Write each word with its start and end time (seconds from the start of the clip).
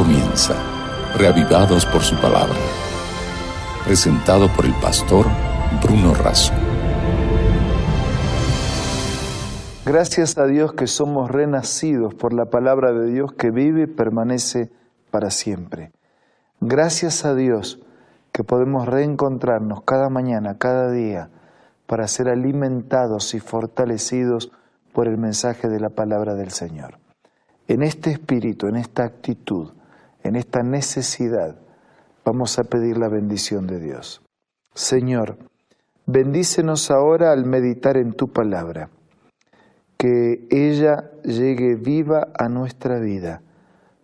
comienza, 0.00 0.54
reavivados 1.18 1.84
por 1.84 2.00
su 2.00 2.16
palabra. 2.16 2.56
Presentado 3.84 4.48
por 4.48 4.64
el 4.64 4.72
pastor 4.80 5.26
Bruno 5.82 6.14
Razo. 6.14 6.54
Gracias 9.84 10.38
a 10.38 10.46
Dios 10.46 10.72
que 10.72 10.86
somos 10.86 11.30
renacidos 11.30 12.14
por 12.14 12.32
la 12.32 12.46
palabra 12.46 12.92
de 12.92 13.12
Dios 13.12 13.34
que 13.34 13.50
vive 13.50 13.82
y 13.82 13.86
permanece 13.88 14.70
para 15.10 15.30
siempre. 15.30 15.92
Gracias 16.60 17.26
a 17.26 17.34
Dios 17.34 17.78
que 18.32 18.42
podemos 18.42 18.88
reencontrarnos 18.88 19.82
cada 19.82 20.08
mañana, 20.08 20.56
cada 20.56 20.90
día, 20.90 21.28
para 21.86 22.08
ser 22.08 22.30
alimentados 22.30 23.34
y 23.34 23.40
fortalecidos 23.40 24.50
por 24.94 25.08
el 25.08 25.18
mensaje 25.18 25.68
de 25.68 25.78
la 25.78 25.90
palabra 25.90 26.36
del 26.36 26.52
Señor. 26.52 26.98
En 27.68 27.82
este 27.82 28.10
espíritu, 28.10 28.66
en 28.66 28.76
esta 28.76 29.04
actitud, 29.04 29.72
en 30.22 30.36
esta 30.36 30.62
necesidad, 30.62 31.56
vamos 32.24 32.58
a 32.58 32.64
pedir 32.64 32.98
la 32.98 33.08
bendición 33.08 33.66
de 33.66 33.80
Dios. 33.80 34.22
Señor, 34.74 35.38
bendícenos 36.06 36.90
ahora 36.90 37.32
al 37.32 37.44
meditar 37.44 37.96
en 37.96 38.12
tu 38.12 38.28
palabra, 38.28 38.90
que 39.96 40.46
ella 40.50 41.10
llegue 41.24 41.76
viva 41.76 42.28
a 42.38 42.48
nuestra 42.48 42.98
vida. 43.00 43.42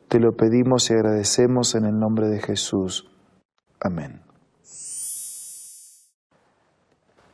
Te 0.09 0.20
lo 0.20 0.33
pedimos 0.37 0.91
y 0.91 0.95
agradecemos 0.95 1.75
en 1.75 1.84
el 1.84 1.98
nombre 1.98 2.28
de 2.28 2.41
Jesús. 2.41 3.11
Amén. 3.80 4.20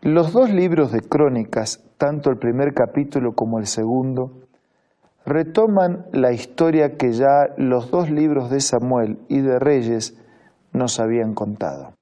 Los 0.00 0.33
dos 0.33 0.50
libros 0.50 0.91
de 0.91 1.00
crónicas, 1.00 1.80
tanto 1.96 2.30
el 2.30 2.38
primer 2.38 2.74
capítulo 2.74 3.34
como 3.34 3.60
el 3.60 3.66
segundo, 3.66 4.41
retoman 5.24 6.06
la 6.12 6.32
historia 6.32 6.96
que 6.96 7.12
ya 7.12 7.48
los 7.56 7.91
dos 7.91 8.10
libros 8.10 8.50
de 8.50 8.60
Samuel 8.60 9.19
y 9.28 9.41
de 9.41 9.58
Reyes 9.58 10.16
nos 10.72 10.98
habían 11.00 11.34
contado. 11.34 11.94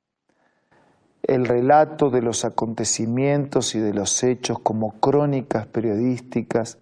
El 1.23 1.45
relato 1.45 2.11
de 2.11 2.23
los 2.23 2.45
acontecimientos 2.45 3.75
y 3.75 3.79
de 3.79 3.93
los 3.93 4.23
hechos 4.25 4.59
como 4.61 4.93
crónicas 5.01 5.67
periodísticas, 5.67 6.79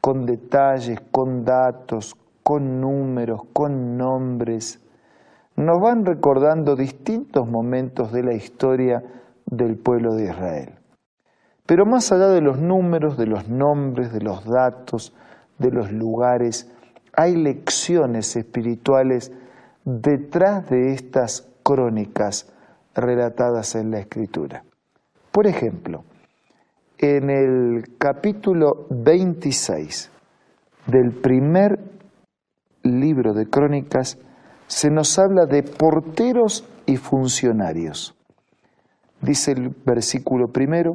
con 0.00 0.26
detalles, 0.26 1.00
con 1.10 1.44
datos, 1.44 2.16
con 2.42 2.80
números, 2.80 3.42
con 3.52 3.96
nombres, 3.96 4.80
nos 5.56 5.80
van 5.80 6.04
recordando 6.04 6.76
distintos 6.76 7.46
momentos 7.46 8.12
de 8.12 8.22
la 8.22 8.34
historia 8.34 9.02
del 9.46 9.76
pueblo 9.76 10.14
de 10.14 10.24
Israel. 10.24 10.74
Pero 11.66 11.86
más 11.86 12.10
allá 12.12 12.28
de 12.28 12.40
los 12.40 12.58
números, 12.58 13.16
de 13.16 13.26
los 13.26 13.48
nombres, 13.48 14.12
de 14.12 14.20
los 14.20 14.44
datos, 14.44 15.14
de 15.64 15.70
los 15.70 15.90
lugares, 15.92 16.70
hay 17.16 17.36
lecciones 17.36 18.36
espirituales 18.36 19.32
detrás 19.84 20.68
de 20.68 20.92
estas 20.92 21.48
crónicas 21.62 22.52
relatadas 22.94 23.74
en 23.74 23.90
la 23.90 24.00
Escritura. 24.00 24.64
Por 25.32 25.46
ejemplo, 25.46 26.04
en 26.98 27.30
el 27.30 27.96
capítulo 27.98 28.86
26 28.90 30.10
del 30.86 31.12
primer 31.20 31.78
libro 32.82 33.32
de 33.32 33.46
crónicas 33.46 34.18
se 34.66 34.90
nos 34.90 35.18
habla 35.18 35.46
de 35.46 35.62
porteros 35.62 36.68
y 36.86 36.96
funcionarios. 36.96 38.14
Dice 39.22 39.52
el 39.52 39.70
versículo 39.84 40.48
primero, 40.48 40.92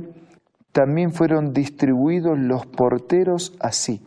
también 0.71 1.11
fueron 1.11 1.51
distribuidos 1.51 2.37
los 2.37 2.67
porteros 2.67 3.57
así, 3.59 4.05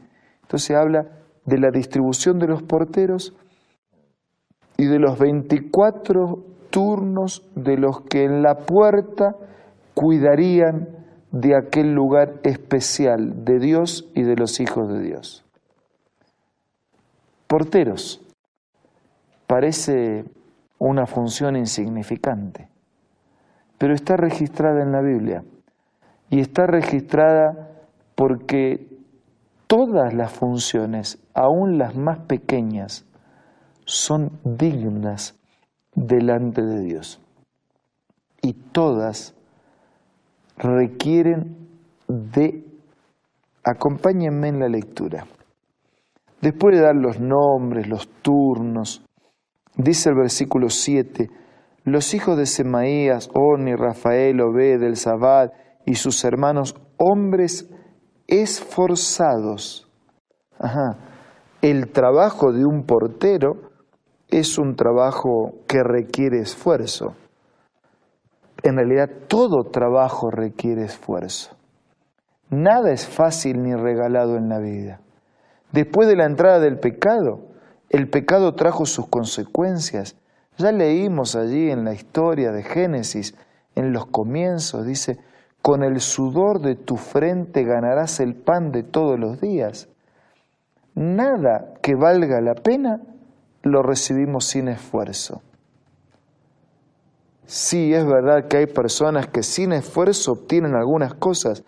entonces 0.53 0.77
habla 0.77 1.07
de 1.47 1.59
la 1.59 1.71
distribución 1.71 2.39
de 2.39 2.47
los 2.47 2.63
porteros 2.63 3.35
y 4.77 4.85
de 4.85 4.99
los 4.99 5.19
24 5.19 6.45
turnos 6.69 7.49
de 7.55 7.79
los 7.79 8.03
que 8.03 8.25
en 8.25 8.43
la 8.43 8.59
puerta 8.59 9.35
cuidarían 9.95 10.91
de 11.31 11.57
aquel 11.57 11.95
lugar 11.95 12.41
especial 12.43 13.47
de 13.47 13.61
Dios 13.61 14.11
y 14.15 14.25
de 14.25 14.37
los 14.37 14.61
hijos 14.61 14.93
de 14.93 15.01
Dios. 15.01 15.43
Porteros. 17.47 18.21
Parece 19.47 20.27
una 20.79 21.07
función 21.07 21.57
insignificante, 21.57 22.69
pero 23.79 23.95
está 23.95 24.19
registrada 24.19 24.83
en 24.83 24.93
la 24.93 25.01
Biblia 25.01 25.45
y 26.29 26.41
está 26.41 26.67
registrada 26.67 27.71
porque 28.15 28.92
todas 29.73 30.13
las 30.13 30.31
funciones, 30.31 31.19
aun 31.33 31.79
las 31.79 31.97
más 31.97 32.27
pequeñas, 32.27 33.07
son 33.87 34.39
dignas 34.45 35.35
delante 35.95 36.61
de 36.61 36.83
Dios. 36.83 37.23
Y 38.43 38.53
todas 38.53 39.35
requieren 40.59 41.57
de, 42.07 42.67
acompáñenme 43.65 44.49
en 44.49 44.61
la 44.61 44.69
lectura. 44.69 45.25
Después 46.43 46.77
de 46.77 46.83
dar 46.83 46.97
los 46.97 47.19
nombres, 47.19 47.89
los 47.89 48.07
turnos, 48.21 49.03
dice 49.75 50.11
el 50.11 50.17
versículo 50.17 50.69
7, 50.69 51.31
los 51.85 52.13
hijos 52.13 52.37
de 52.37 52.45
Semaías, 52.45 53.31
Orni, 53.33 53.75
Rafael, 53.75 54.39
Obed, 54.39 54.83
El 54.83 54.99
Zabad 54.99 55.51
y 55.87 55.95
sus 55.95 56.23
hermanos, 56.27 56.77
hombres 56.99 57.72
esforzados. 58.33 59.87
El 61.61 61.93
trabajo 61.93 62.51
de 62.53 62.65
un 62.65 62.85
portero 62.85 63.73
es 64.29 64.57
un 64.57 64.75
trabajo 64.75 65.57
que 65.69 65.83
requiere 65.83 66.41
esfuerzo. 66.41 67.15
En 68.63 68.77
realidad 68.77 69.11
todo 69.29 69.65
trabajo 69.65 70.31
requiere 70.31 70.85
esfuerzo. 70.85 71.55
Nada 72.49 72.93
es 72.93 73.07
fácil 73.07 73.63
ni 73.63 73.75
regalado 73.75 74.37
en 74.37 74.49
la 74.49 74.61
vida. 74.61 75.01
Después 75.71 76.09
de 76.09 76.17
la 76.17 76.25
entrada 76.25 76.59
del 76.59 76.79
pecado, 76.79 77.41
el 77.91 78.09
pecado 78.09 78.55
trajo 78.55 78.87
sus 78.87 79.09
consecuencias. 79.09 80.17
Ya 80.57 80.73
leímos 80.73 81.37
allí 81.37 81.71
en 81.71 81.85
la 81.85 81.93
historia 81.93 82.51
de 82.51 82.63
Génesis, 82.63 83.35
en 83.75 83.93
los 83.93 84.07
comienzos, 84.07 84.87
dice, 84.87 85.19
con 85.63 85.85
el 85.85 86.01
sudor 86.01 86.61
de 86.61 86.75
tu 86.75 86.97
frente 86.97 87.63
ganarás 87.63 88.19
el 88.19 88.35
pan 88.35 88.73
de 88.73 88.83
todos 88.83 89.19
los 89.19 89.41
días. 89.41 89.89
Nada 90.95 91.75
que 91.81 91.95
valga 91.95 92.41
la 92.41 92.55
pena 92.55 93.01
lo 93.63 93.83
recibimos 93.83 94.45
sin 94.45 94.69
esfuerzo. 94.69 95.41
Sí, 97.47 97.95
es 97.95 98.05
verdad 98.05 98.49
que 98.49 98.59
hay 98.59 98.67
personas 98.67 99.29
que 99.29 99.43
sin 99.43 99.73
esfuerzo 99.73 100.33
obtienen 100.33 100.75
algunas 100.75 101.15
cosas, 101.15 101.65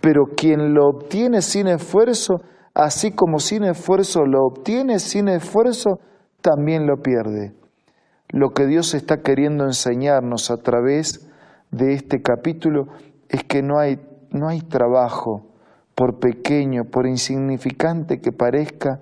pero 0.00 0.24
quien 0.36 0.74
lo 0.74 0.86
obtiene 0.86 1.42
sin 1.42 1.66
esfuerzo, 1.66 2.36
así 2.74 3.12
como 3.12 3.38
sin 3.38 3.64
esfuerzo 3.64 4.24
lo 4.24 4.44
obtiene 4.46 4.98
sin 4.98 5.28
esfuerzo, 5.28 5.98
también 6.40 6.86
lo 6.86 6.96
pierde. 7.02 7.54
Lo 8.30 8.50
que 8.50 8.66
Dios 8.66 8.94
está 8.94 9.22
queriendo 9.22 9.64
enseñarnos 9.64 10.50
a 10.50 10.56
través 10.56 11.28
de 11.70 11.94
este 11.94 12.20
capítulo 12.22 12.86
es 13.28 13.44
que 13.44 13.62
no 13.62 13.78
hay, 13.78 13.98
no 14.30 14.48
hay 14.48 14.60
trabajo, 14.60 15.54
por 15.94 16.18
pequeño, 16.18 16.84
por 16.84 17.06
insignificante 17.06 18.20
que 18.20 18.32
parezca, 18.32 19.00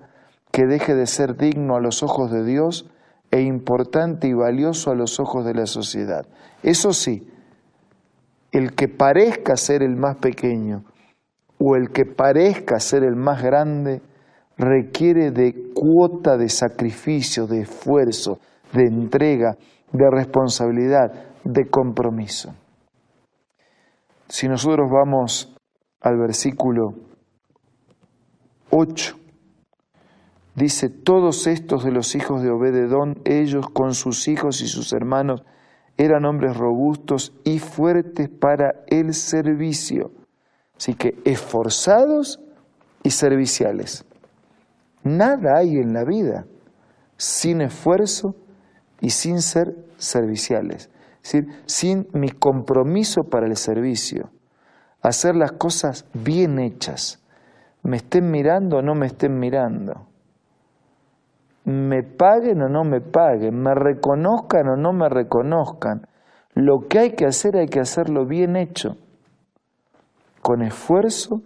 que 0.51 0.65
deje 0.65 0.93
de 0.93 1.07
ser 1.07 1.35
digno 1.35 1.75
a 1.75 1.81
los 1.81 2.03
ojos 2.03 2.31
de 2.31 2.45
Dios 2.45 2.89
e 3.31 3.41
importante 3.41 4.27
y 4.27 4.33
valioso 4.33 4.91
a 4.91 4.95
los 4.95 5.19
ojos 5.19 5.45
de 5.45 5.55
la 5.55 5.65
sociedad. 5.65 6.27
Eso 6.61 6.93
sí, 6.93 7.27
el 8.51 8.75
que 8.75 8.87
parezca 8.87 9.55
ser 9.57 9.81
el 9.81 9.95
más 9.95 10.17
pequeño 10.17 10.83
o 11.57 11.75
el 11.75 11.89
que 11.89 12.05
parezca 12.05 12.79
ser 12.79 13.03
el 13.03 13.15
más 13.15 13.41
grande 13.41 14.01
requiere 14.57 15.31
de 15.31 15.71
cuota 15.73 16.37
de 16.37 16.49
sacrificio, 16.49 17.47
de 17.47 17.61
esfuerzo, 17.61 18.39
de 18.73 18.83
entrega, 18.83 19.57
de 19.91 20.09
responsabilidad, 20.11 21.11
de 21.43 21.67
compromiso. 21.69 22.53
Si 24.33 24.47
nosotros 24.47 24.89
vamos 24.89 25.55
al 26.01 26.17
versículo 26.17 26.95
8, 28.71 29.15
dice, 30.55 30.89
todos 30.89 31.45
estos 31.45 31.83
de 31.83 31.91
los 31.91 32.15
hijos 32.15 32.41
de 32.41 32.49
Obededón, 32.49 33.21
ellos 33.25 33.69
con 33.69 33.93
sus 33.93 34.27
hijos 34.27 34.61
y 34.61 34.67
sus 34.67 34.91
hermanos, 34.91 35.43
eran 35.97 36.25
hombres 36.25 36.57
robustos 36.57 37.31
y 37.43 37.59
fuertes 37.59 38.27
para 38.27 38.83
el 38.87 39.13
servicio. 39.13 40.09
Así 40.77 40.95
que 40.95 41.15
esforzados 41.25 42.41
y 43.03 43.11
serviciales. 43.11 44.03
Nada 45.03 45.59
hay 45.59 45.75
en 45.75 45.93
la 45.93 46.05
vida 46.05 46.47
sin 47.17 47.61
esfuerzo 47.61 48.35
y 48.99 49.11
sin 49.11 49.43
ser 49.43 49.75
serviciales 49.97 50.89
decir, 51.23 51.47
sin 51.65 52.07
mi 52.13 52.29
compromiso 52.29 53.23
para 53.23 53.47
el 53.47 53.57
servicio, 53.57 54.29
hacer 55.01 55.35
las 55.35 55.53
cosas 55.53 56.05
bien 56.13 56.59
hechas, 56.59 57.23
me 57.81 57.97
estén 57.97 58.29
mirando 58.29 58.77
o 58.77 58.81
no 58.81 58.95
me 58.95 59.07
estén 59.07 59.39
mirando. 59.39 60.07
me 61.65 62.03
paguen 62.03 62.61
o 62.61 62.67
no 62.67 62.83
me 62.83 62.99
paguen, 62.99 63.57
me 63.61 63.73
reconozcan 63.73 64.67
o 64.67 64.75
no 64.75 64.91
me 64.91 65.07
reconozcan, 65.07 66.07
lo 66.53 66.87
que 66.87 66.99
hay 66.99 67.11
que 67.11 67.25
hacer 67.25 67.55
hay 67.55 67.67
que 67.67 67.79
hacerlo 67.79 68.25
bien 68.25 68.57
hecho, 68.57 68.97
con 70.41 70.61
esfuerzo 70.61 71.41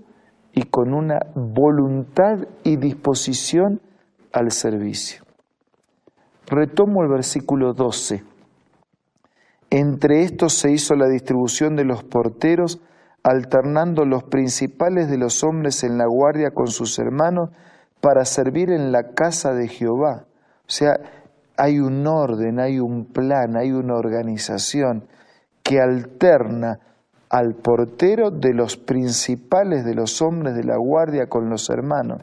y 0.54 0.64
con 0.64 0.96
una 0.96 1.20
voluntad 1.36 2.48
y 2.64 2.78
disposición 2.78 3.80
al 4.34 4.52
servicio. 4.52 5.24
Retomo 6.48 7.04
el 7.04 7.10
versículo 7.10 7.74
12. 7.74 8.24
Entre 9.70 10.24
estos 10.24 10.54
se 10.54 10.72
hizo 10.72 10.96
la 10.96 11.08
distribución 11.08 11.76
de 11.76 11.84
los 11.84 12.04
porteros, 12.04 12.82
alternando 13.24 14.06
los 14.06 14.24
principales 14.24 15.10
de 15.10 15.18
los 15.18 15.44
hombres 15.44 15.84
en 15.84 15.98
la 15.98 16.06
guardia 16.08 16.52
con 16.52 16.68
sus 16.68 16.98
hermanos 17.00 17.50
para 18.00 18.24
servir 18.24 18.70
en 18.70 18.92
la 18.92 19.12
casa 19.14 19.54
de 19.54 19.68
Jehová. 19.68 20.26
O 20.62 20.70
sea, 20.70 21.00
hay 21.58 21.80
un 21.80 22.08
orden, 22.08 22.60
hay 22.60 22.80
un 22.80 23.06
plan, 23.06 23.58
hay 23.58 23.72
una 23.72 23.96
organización 23.96 25.08
que 25.64 25.82
alterna 25.82 26.80
al 27.30 27.56
portero 27.56 28.32
de 28.32 28.54
los 28.54 28.78
principales 28.78 29.84
de 29.84 29.96
los 29.96 30.22
hombres 30.22 30.56
de 30.56 30.64
la 30.64 30.78
guardia 30.78 31.28
con 31.28 31.50
los 31.50 31.70
hermanos. 31.70 32.22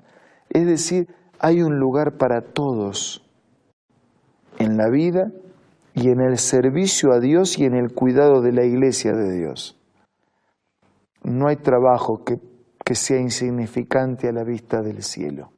Es 0.48 0.64
decir, 0.66 1.08
hay 1.38 1.60
un 1.60 1.78
lugar 1.78 2.16
para 2.16 2.40
todos 2.40 3.22
en 4.58 4.78
la 4.78 4.88
vida 4.88 5.30
y 5.94 6.10
en 6.10 6.20
el 6.20 6.38
servicio 6.38 7.12
a 7.12 7.20
Dios 7.20 7.58
y 7.58 7.64
en 7.64 7.74
el 7.74 7.94
cuidado 7.94 8.42
de 8.42 8.52
la 8.52 8.64
iglesia 8.64 9.12
de 9.12 9.32
Dios. 9.32 9.80
No 11.22 11.48
hay 11.48 11.56
trabajo 11.56 12.24
que, 12.24 12.40
que 12.84 12.94
sea 12.94 13.18
insignificante 13.20 14.28
a 14.28 14.32
la 14.32 14.42
vista 14.42 14.82
del 14.82 15.02
cielo. 15.02 15.52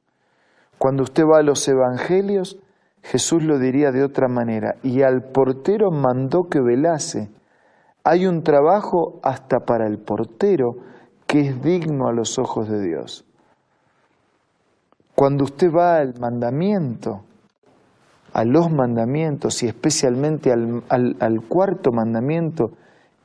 Cuando 0.78 1.02
usted 1.02 1.24
va 1.24 1.38
a 1.38 1.42
los 1.42 1.66
evangelios, 1.66 2.60
Jesús 3.02 3.42
lo 3.42 3.58
diría 3.58 3.92
de 3.92 4.04
otra 4.04 4.28
manera, 4.28 4.76
y 4.82 5.02
al 5.02 5.30
portero 5.30 5.90
mandó 5.90 6.48
que 6.48 6.60
velase. 6.60 7.30
Hay 8.04 8.26
un 8.26 8.42
trabajo 8.42 9.18
hasta 9.22 9.60
para 9.60 9.86
el 9.86 9.98
portero 9.98 10.76
que 11.26 11.40
es 11.40 11.62
digno 11.62 12.08
a 12.08 12.12
los 12.12 12.38
ojos 12.38 12.68
de 12.68 12.82
Dios. 12.82 13.24
Cuando 15.14 15.44
usted 15.44 15.72
va 15.72 15.96
al 15.96 16.18
mandamiento, 16.20 17.25
a 18.36 18.44
los 18.44 18.70
mandamientos 18.70 19.62
y 19.62 19.66
especialmente 19.66 20.52
al, 20.52 20.82
al, 20.90 21.40
cuarto 21.48 21.90
mandamiento 21.90 22.72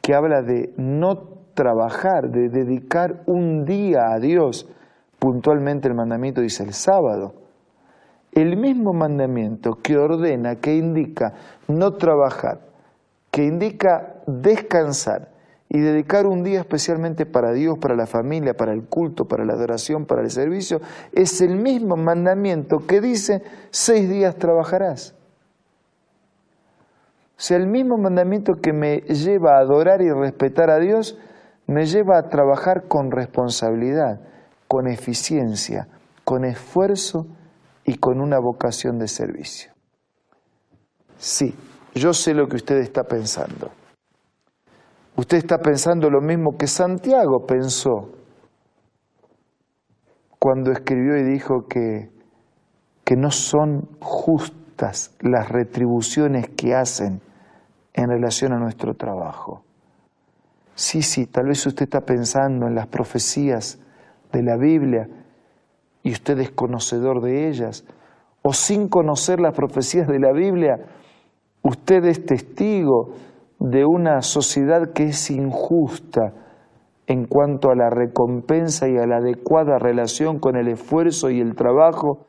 que 0.02 0.16
habla 0.16 0.42
de 0.42 0.74
no 0.78 1.18
trabajar, 1.54 2.30
de 2.30 2.48
dedicar 2.48 3.22
un 3.26 3.66
día 3.66 4.14
a 4.14 4.20
Dios, 4.20 4.70
puntualmente 5.20 5.90
el 5.90 5.96
mandamiento 5.96 6.40
dice 6.40 6.64
el 6.64 6.72
sábado, 6.72 7.34
el 8.32 8.56
mismo 8.56 8.94
mandamiento 8.94 9.80
que 9.84 9.98
ordena, 9.98 10.56
que 10.56 10.78
indica 10.78 11.34
no 11.68 11.96
trabajar, 11.96 12.62
que 13.32 13.44
indica 13.44 14.22
descansar 14.28 15.28
y 15.74 15.80
dedicar 15.80 16.28
un 16.28 16.44
día 16.44 16.60
especialmente 16.60 17.26
para 17.26 17.54
Dios, 17.54 17.78
para 17.80 17.96
la 17.96 18.06
familia, 18.06 18.54
para 18.54 18.74
el 18.74 18.84
culto, 18.90 19.24
para 19.24 19.46
la 19.46 19.54
adoración, 19.54 20.06
para 20.06 20.22
el 20.22 20.30
servicio, 20.30 20.82
es 21.14 21.40
el 21.40 21.56
mismo 21.56 21.96
mandamiento 21.96 22.80
que 22.80 23.00
dice 23.00 23.42
seis 23.70 24.10
días 24.10 24.36
trabajarás. 24.36 25.16
O 27.38 27.44
sea, 27.44 27.56
el 27.56 27.68
mismo 27.68 27.98
mandamiento 27.98 28.56
que 28.62 28.74
me 28.74 28.98
lleva 28.98 29.56
a 29.56 29.62
adorar 29.62 30.02
y 30.02 30.12
respetar 30.12 30.70
a 30.70 30.78
Dios, 30.78 31.18
me 31.68 31.86
lleva 31.86 32.18
a 32.18 32.28
trabajar 32.28 32.90
con 32.90 33.10
responsabilidad, 33.10 34.20
con 34.68 34.90
eficiencia, 34.90 35.88
con 36.26 36.44
esfuerzo 36.44 37.28
y 37.86 37.96
con 37.96 38.20
una 38.20 38.40
vocación 38.40 39.00
de 39.00 39.08
servicio. 39.08 39.72
Sí, 41.18 41.56
yo 41.96 42.12
sé 42.12 42.34
lo 42.34 42.50
que 42.50 42.58
usted 42.58 42.76
está 42.76 43.04
pensando. 43.04 43.72
Usted 45.22 45.38
está 45.38 45.60
pensando 45.60 46.10
lo 46.10 46.20
mismo 46.20 46.58
que 46.58 46.66
Santiago 46.66 47.46
pensó 47.46 48.10
cuando 50.40 50.72
escribió 50.72 51.16
y 51.16 51.24
dijo 51.24 51.68
que, 51.70 52.10
que 53.06 53.16
no 53.16 53.30
son 53.30 53.88
justas 54.00 55.16
las 55.20 55.48
retribuciones 55.48 56.50
que 56.58 56.74
hacen 56.74 57.22
en 57.94 58.10
relación 58.10 58.52
a 58.54 58.58
nuestro 58.58 58.96
trabajo. 58.96 59.62
Sí, 60.74 61.04
sí, 61.04 61.28
tal 61.28 61.50
vez 61.50 61.68
usted 61.68 61.84
está 61.84 62.02
pensando 62.02 62.66
en 62.66 62.74
las 62.74 62.88
profecías 62.88 63.78
de 64.34 64.42
la 64.42 64.58
Biblia 64.58 65.08
y 66.02 66.14
usted 66.14 66.40
es 66.40 66.50
conocedor 66.50 67.22
de 67.22 67.48
ellas, 67.48 67.86
o 68.42 68.54
sin 68.54 68.88
conocer 68.88 69.40
las 69.40 69.54
profecías 69.54 70.08
de 70.08 70.18
la 70.18 70.32
Biblia, 70.32 70.78
usted 71.62 72.06
es 72.06 72.26
testigo 72.26 73.14
de 73.62 73.86
una 73.86 74.24
sociedad 74.24 74.92
que 74.92 75.04
es 75.04 75.30
injusta 75.30 76.34
en 77.06 77.28
cuanto 77.28 77.70
a 77.70 77.76
la 77.76 77.92
recompensa 77.92 78.90
y 78.90 78.98
a 78.98 79.06
la 79.06 79.18
adecuada 79.18 79.78
relación 79.78 80.40
con 80.40 80.56
el 80.56 80.68
esfuerzo 80.68 81.30
y 81.30 81.40
el 81.40 81.56
trabajo, 81.56 82.26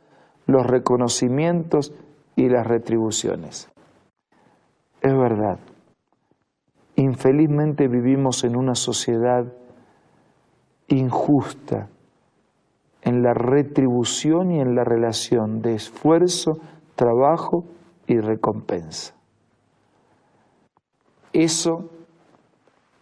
los 0.47 0.67
reconocimientos 0.67 1.95
y 2.37 2.51
las 2.51 2.67
retribuciones. 2.67 3.71
Es 5.01 5.17
verdad, 5.17 5.59
infelizmente 6.97 7.89
vivimos 7.89 8.45
en 8.45 8.55
una 8.55 8.75
sociedad 8.75 9.45
injusta 10.89 11.89
en 13.01 13.23
la 13.23 13.33
retribución 13.33 14.53
y 14.53 14.61
en 14.61 14.75
la 14.75 14.85
relación 14.85 15.63
de 15.63 15.77
esfuerzo, 15.77 16.53
trabajo 16.95 17.65
y 18.07 18.19
recompensa. 18.19 19.15
Eso 21.33 21.91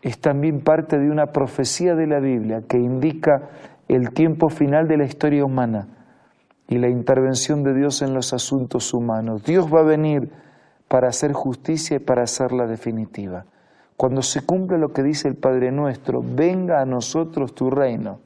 es 0.03 0.21
también 0.21 0.61
parte 0.61 0.99
de 0.99 1.11
una 1.11 1.33
profecía 1.33 1.95
de 1.95 2.07
la 2.07 2.21
Biblia 2.21 2.63
que 2.67 2.79
indica 2.79 3.51
el 3.89 4.13
tiempo 4.13 4.49
final 4.49 4.89
de 4.89 4.97
la 4.97 5.05
historia 5.05 5.45
humana 5.45 5.89
y 6.69 6.79
la 6.79 6.89
intervención 6.89 7.63
de 7.65 7.75
Dios 7.75 8.03
en 8.03 8.15
los 8.15 8.33
asuntos 8.33 8.95
humanos. 8.95 9.45
Dios 9.45 9.73
va 9.73 9.81
a 9.81 9.85
venir 9.85 10.31
para 10.89 11.09
hacer 11.09 11.33
justicia 11.33 11.97
y 11.97 12.01
para 12.01 12.23
hacerla 12.23 12.67
definitiva. 12.67 13.45
Cuando 13.97 14.23
se 14.23 14.43
cumple 14.43 14.79
lo 14.79 14.93
que 14.93 15.03
dice 15.03 15.29
el 15.29 15.37
Padre 15.37 15.73
nuestro, 15.73 16.23
venga 16.25 16.81
a 16.81 16.87
nosotros 16.87 17.55
tu 17.55 17.71
reino 17.71 18.21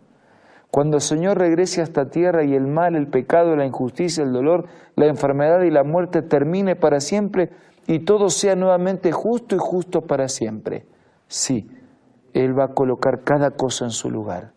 cuando 0.75 0.97
el 0.97 1.03
Señor 1.03 1.39
regrese 1.39 1.83
a 1.83 1.85
esta 1.85 2.11
tierra 2.11 2.43
y 2.43 2.53
el 2.57 2.67
mal, 2.67 2.97
el 2.97 3.07
pecado, 3.07 3.55
la 3.55 3.65
injusticia, 3.65 4.25
el 4.25 4.33
dolor, 4.33 4.67
la 4.97 5.07
enfermedad 5.07 5.63
y 5.63 5.71
la 5.71 5.85
muerte 5.85 6.21
termine 6.21 6.75
para 6.75 6.99
siempre 6.99 7.51
y 7.87 8.05
todo 8.05 8.29
sea 8.29 8.55
nuevamente 8.55 9.13
justo 9.13 9.55
y 9.55 9.59
justo 9.61 10.03
para 10.03 10.29
siempre. 10.29 10.87
Sí, 11.29 11.69
Él 12.33 12.59
va 12.59 12.65
a 12.65 12.75
colocar 12.75 13.23
cada 13.25 13.51
cosa 13.51 13.85
en 13.85 13.91
su 13.91 14.11
lugar. 14.11 14.53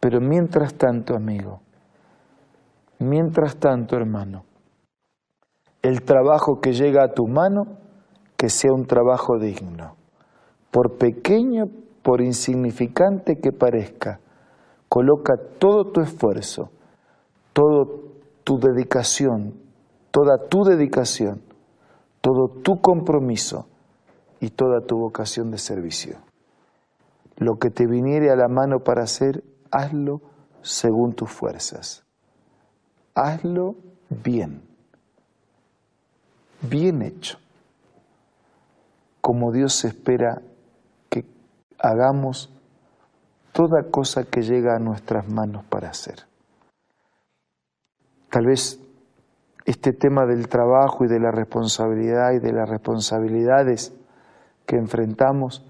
Pero 0.00 0.20
mientras 0.20 0.74
tanto, 0.74 1.14
amigo, 1.14 1.60
mientras 2.98 3.56
tanto, 3.56 3.96
hermano, 3.96 4.44
el 5.82 6.02
trabajo 6.02 6.60
que 6.60 6.72
llega 6.72 7.04
a 7.04 7.12
tu 7.12 7.26
mano, 7.26 7.78
que 8.36 8.48
sea 8.48 8.72
un 8.72 8.86
trabajo 8.86 9.38
digno, 9.38 9.96
por 10.70 10.98
pequeño, 10.98 11.64
por 12.02 12.20
insignificante 12.20 13.36
que 13.40 13.52
parezca, 13.52 14.20
Coloca 14.94 15.34
todo 15.58 15.90
tu 15.90 16.00
esfuerzo, 16.00 16.70
toda 17.52 17.84
tu 18.44 18.60
dedicación, 18.60 19.54
toda 20.12 20.46
tu 20.48 20.62
dedicación, 20.62 21.42
todo 22.24 22.48
tu 22.48 22.80
compromiso 22.80 23.66
y 24.40 24.48
toda 24.48 24.80
tu 24.80 24.96
vocación 24.96 25.50
de 25.50 25.58
servicio. 25.58 26.16
Lo 27.36 27.58
que 27.58 27.68
te 27.68 27.86
viniere 27.86 28.30
a 28.30 28.36
la 28.36 28.48
mano 28.48 28.78
para 28.78 29.02
hacer, 29.02 29.44
hazlo 29.70 30.22
según 30.62 31.12
tus 31.12 31.30
fuerzas. 31.30 32.02
Hazlo 33.14 33.74
bien, 34.08 34.62
bien 36.62 37.02
hecho, 37.02 37.36
como 39.20 39.52
Dios 39.52 39.84
espera 39.84 40.40
que 41.10 41.26
hagamos 41.78 42.50
toda 43.52 43.90
cosa 43.90 44.24
que 44.24 44.40
llega 44.40 44.76
a 44.76 44.78
nuestras 44.78 45.28
manos 45.28 45.62
para 45.66 45.90
hacer. 45.90 46.20
Tal 48.30 48.46
vez 48.46 48.80
este 49.64 49.92
tema 49.92 50.26
del 50.26 50.48
trabajo 50.48 51.04
y 51.04 51.08
de 51.08 51.20
la 51.20 51.30
responsabilidad 51.30 52.32
y 52.32 52.38
de 52.38 52.52
las 52.52 52.68
responsabilidades 52.68 53.94
que 54.66 54.76
enfrentamos 54.76 55.64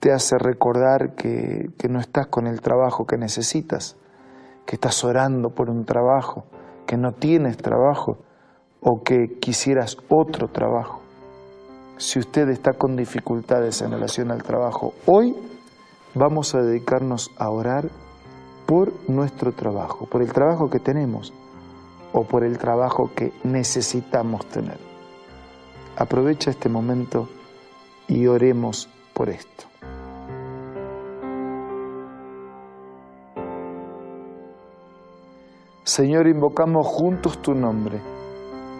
te 0.00 0.12
hace 0.12 0.38
recordar 0.38 1.14
que, 1.14 1.70
que, 1.76 1.88
no 1.88 1.98
estás 1.98 2.28
con 2.28 2.46
el 2.46 2.60
trabajo 2.60 3.04
que 3.04 3.16
necesitas, 3.16 3.96
que 4.64 4.76
estás 4.76 5.02
orando 5.02 5.50
por 5.50 5.70
un 5.70 5.84
trabajo, 5.84 6.44
que 6.86 6.96
no 6.96 7.12
tienes 7.12 7.56
trabajo 7.56 8.18
o 8.80 9.02
que 9.02 9.38
quisieras 9.40 9.96
otro 10.08 10.48
trabajo. 10.48 11.00
Si 11.96 12.20
usted 12.20 12.48
está 12.50 12.74
con 12.74 12.94
dificultades 12.94 13.82
en 13.82 13.90
relación 13.90 14.30
al 14.30 14.44
trabajo, 14.44 14.94
hoy 15.06 15.34
vamos 16.14 16.54
a 16.54 16.62
dedicarnos 16.62 17.32
a 17.36 17.50
orar 17.50 17.88
por 18.68 18.92
nuestro 19.08 19.52
trabajo, 19.52 20.04
por 20.04 20.20
el 20.20 20.30
trabajo 20.30 20.68
que 20.68 20.78
tenemos, 20.78 21.32
o 22.12 22.24
por 22.24 22.44
el 22.44 22.58
trabajo 22.58 23.10
que 23.16 23.32
necesitamos 23.42 24.44
tener. 24.44 24.76
Aprovecha 25.96 26.50
este 26.50 26.68
momento 26.68 27.30
y 28.08 28.26
oremos 28.26 28.90
por 29.14 29.30
esto. 29.30 29.64
Señor, 35.84 36.26
invocamos 36.26 36.86
juntos 36.86 37.40
tu 37.40 37.54
nombre 37.54 38.02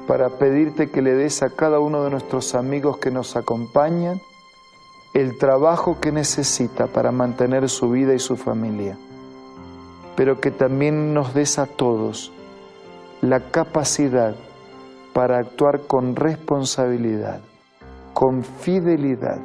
para 0.07 0.29
pedirte 0.29 0.91
que 0.91 1.01
le 1.01 1.15
des 1.15 1.43
a 1.43 1.49
cada 1.49 1.81
uno 1.81 2.05
de 2.05 2.11
nuestros 2.11 2.55
amigos 2.55 2.99
que 2.99 3.11
nos 3.11 3.37
acompañan 3.37 4.21
el 5.15 5.39
trabajo 5.39 5.99
que 5.99 6.13
necesita 6.13 6.89
para 6.89 7.11
mantener 7.11 7.71
su 7.71 7.89
vida 7.91 8.13
y 8.13 8.19
su 8.19 8.37
familia, 8.37 8.99
pero 10.19 10.41
que 10.41 10.51
también 10.51 11.15
nos 11.15 11.33
des 11.33 11.61
a 11.61 11.67
todos 11.67 12.33
la 13.23 13.39
capacidad 13.53 14.35
para 15.15 15.39
actuar 15.39 15.83
con 15.87 16.17
responsabilidad, 16.17 17.39
con 18.15 18.43
fidelidad, 18.43 19.39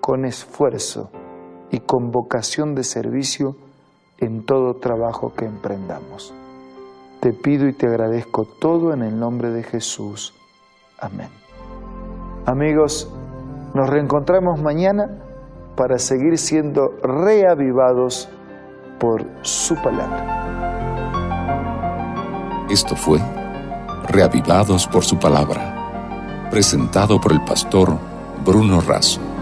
con 0.00 0.24
esfuerzo 0.24 1.10
y 1.70 1.80
con 1.80 2.10
vocación 2.10 2.74
de 2.74 2.84
servicio 2.84 3.54
en 4.16 4.46
todo 4.46 4.76
trabajo 4.76 5.34
que 5.34 5.44
emprendamos. 5.44 6.32
Te 7.20 7.34
pido 7.34 7.68
y 7.68 7.74
te 7.74 7.86
agradezco 7.86 8.46
todo 8.46 8.94
en 8.94 9.02
el 9.02 9.20
nombre 9.20 9.50
de 9.50 9.62
Jesús. 9.62 10.32
Amén. 10.98 11.28
Amigos, 12.46 13.12
nos 13.74 13.90
reencontramos 13.90 14.58
mañana 14.62 15.22
para 15.76 15.98
seguir 15.98 16.38
siendo 16.38 16.92
reavivados 17.02 18.30
por 18.98 19.26
su 19.42 19.74
palabra. 19.76 20.34
Esto 22.68 22.96
fue 22.96 23.20
Reavivados 24.08 24.86
por 24.86 25.04
su 25.04 25.18
palabra, 25.18 26.48
presentado 26.50 27.20
por 27.20 27.32
el 27.32 27.42
pastor 27.44 27.98
Bruno 28.44 28.80
Razo. 28.80 29.35